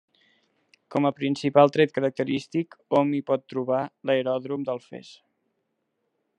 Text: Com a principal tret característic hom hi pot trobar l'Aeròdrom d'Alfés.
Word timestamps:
Com 0.95 1.07
a 1.09 1.11
principal 1.17 1.73
tret 1.75 1.93
característic 1.97 2.75
hom 2.99 3.13
hi 3.17 3.21
pot 3.29 3.47
trobar 3.53 3.85
l'Aeròdrom 4.11 4.67
d'Alfés. 4.71 5.15